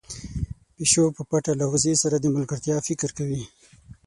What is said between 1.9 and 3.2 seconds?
سره د ملګرتيا فکر